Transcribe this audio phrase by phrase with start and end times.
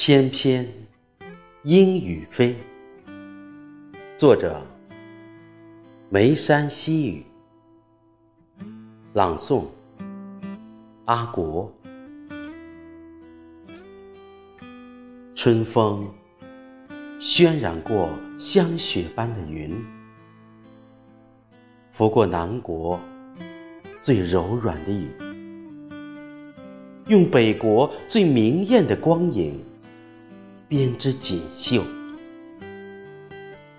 [0.00, 0.64] 翩翩
[1.64, 2.54] 莺语飞，
[4.16, 4.62] 作者：
[6.08, 7.26] 眉山细雨，
[9.12, 9.64] 朗诵：
[11.06, 11.70] 阿国。
[15.34, 16.08] 春风
[17.18, 18.08] 渲染过
[18.38, 19.76] 香雪般的云，
[21.90, 23.00] 拂过南国
[24.00, 25.10] 最柔软的雨，
[27.08, 29.60] 用北国最明艳的光影。
[30.68, 31.82] 编织锦绣，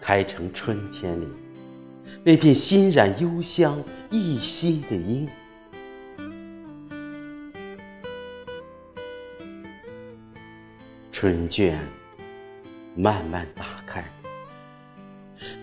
[0.01, 1.27] 开成春天里
[2.23, 3.79] 那片欣然幽香
[4.09, 5.29] 一新的樱。
[11.11, 11.79] 春卷
[12.95, 14.03] 慢慢打开，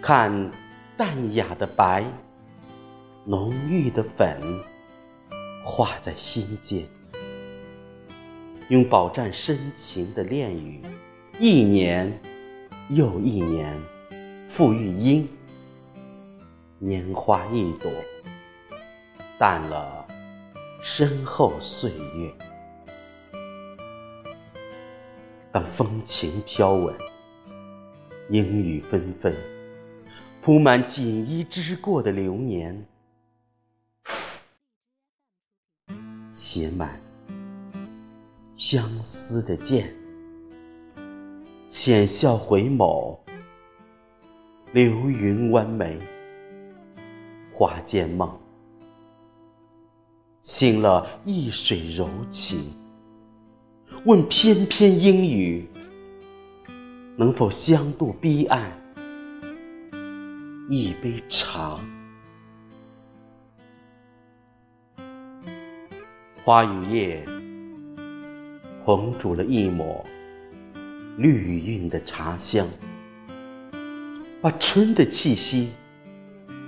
[0.00, 0.48] 看
[0.96, 2.04] 淡雅的白，
[3.24, 4.40] 浓郁的粉，
[5.64, 6.86] 画在心间，
[8.68, 10.80] 用饱蘸深情的恋语。
[11.38, 12.18] 一年
[12.88, 13.70] 又一年，
[14.48, 15.28] 复育英。
[16.78, 17.92] 年花一朵，
[19.38, 20.06] 淡了
[20.82, 22.32] 身后岁月。
[25.52, 26.94] 当风情飘稳，
[28.30, 29.34] 阴雨纷纷，
[30.40, 32.86] 铺满锦衣之过的流年，
[36.30, 36.98] 写满
[38.56, 39.94] 相思的剑。
[41.68, 43.18] 浅笑回眸，
[44.72, 45.98] 流云弯眉，
[47.52, 48.38] 花间梦，
[50.40, 52.72] 醒了一水柔情。
[54.04, 55.68] 问翩翩烟雨，
[57.16, 58.70] 能否相渡彼岸？
[60.70, 61.80] 一杯茶，
[66.44, 67.24] 花与叶，
[68.84, 70.04] 红煮了一抹。
[71.16, 72.68] 绿韵的茶香，
[74.42, 75.70] 把春的气息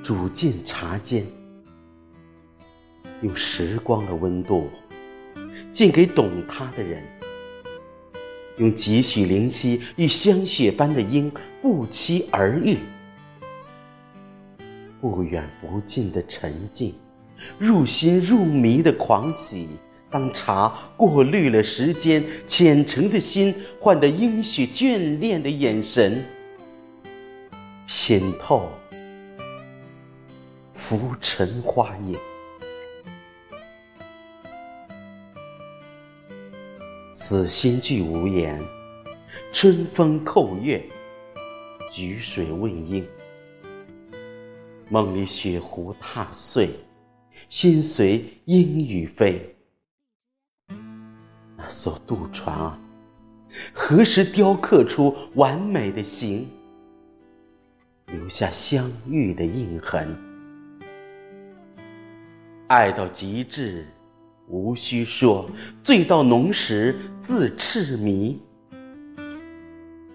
[0.03, 1.23] 煮进茶间，
[3.21, 4.71] 用时光的温度
[5.71, 7.05] 敬给懂它的人，
[8.57, 12.79] 用几许灵犀与香雪般的樱不期而遇，
[14.99, 16.95] 不远不近的沉静，
[17.59, 19.69] 入心入迷的狂喜。
[20.11, 26.25] 当茶过滤了时间，虔诚的心换得应许眷恋的眼神，
[27.87, 28.71] 品透
[30.73, 32.17] 浮尘花影，
[37.13, 38.59] 此心俱无言。
[39.53, 40.83] 春风扣月，
[41.91, 43.07] 举水问鹰，
[44.89, 46.71] 梦里雪湖踏碎，
[47.49, 49.58] 心随莺语飞。
[51.69, 52.79] 那艘渡船啊，
[53.75, 56.49] 何时雕刻出完美的形，
[58.07, 60.17] 留下相遇的印痕？
[62.69, 63.87] 爱到极致，
[64.47, 65.45] 无需说；
[65.83, 68.41] 醉到浓时，自痴迷。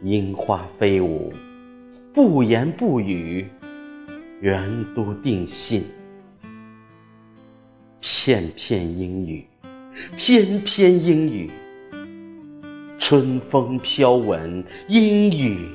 [0.01, 1.31] 樱花飞舞，
[2.15, 3.47] 不言不语，
[4.41, 5.83] 缘都定信。
[8.01, 9.47] 片片莺语。
[10.17, 11.51] 翩翩莺语，
[12.99, 15.67] 春风飘闻，莺语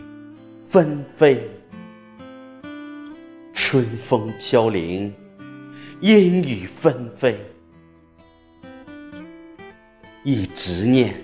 [0.69, 1.49] 纷飞。
[3.53, 5.13] 春风飘零，
[6.01, 7.39] 莺语纷飞。
[10.25, 11.15] 一执念，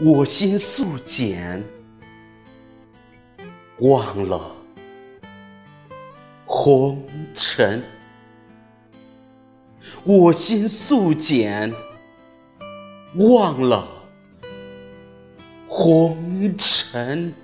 [0.00, 1.62] 我心素简，
[3.78, 4.56] 忘了
[6.44, 7.02] 红
[7.34, 7.82] 尘。
[10.04, 11.72] 我心素简，
[13.14, 13.88] 忘了
[15.66, 17.34] 红尘。